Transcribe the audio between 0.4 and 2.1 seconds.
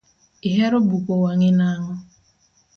Ihero buko wangi nango?